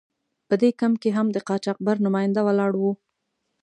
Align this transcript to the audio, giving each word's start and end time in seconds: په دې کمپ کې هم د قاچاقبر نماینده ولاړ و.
په 0.47 0.53
دې 0.61 0.69
کمپ 0.79 0.95
کې 1.01 1.09
هم 1.17 1.27
د 1.31 1.37
قاچاقبر 1.47 1.95
نماینده 2.05 2.41
ولاړ 2.45 2.71
و. 2.77 2.83